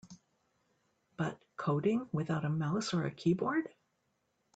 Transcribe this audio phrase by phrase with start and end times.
[1.15, 3.69] But coding without a mouse or a keyboard?